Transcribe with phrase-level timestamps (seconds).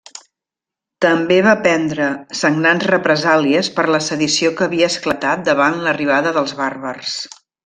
[1.05, 2.07] També va prendre
[2.39, 7.21] sagnants represàlies per la sedició que havia esclatat davant l'arribada dels bàrbars.